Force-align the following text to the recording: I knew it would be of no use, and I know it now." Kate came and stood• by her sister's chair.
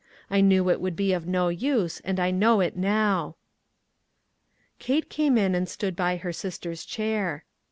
I 0.31 0.41
knew 0.41 0.67
it 0.71 0.81
would 0.81 0.95
be 0.95 1.13
of 1.13 1.27
no 1.27 1.49
use, 1.49 1.99
and 1.99 2.19
I 2.19 2.31
know 2.31 2.59
it 2.59 2.75
now." 2.75 3.35
Kate 4.79 5.07
came 5.11 5.37
and 5.37 5.69
stood• 5.69 5.93
by 5.95 6.15
her 6.17 6.33
sister's 6.33 6.85
chair. 6.85 7.43